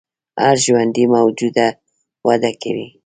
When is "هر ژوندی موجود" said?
0.43-1.55